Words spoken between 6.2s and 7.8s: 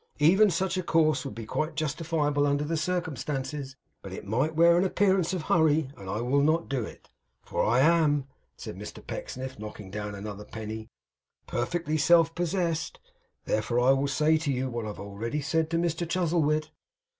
will not do it; for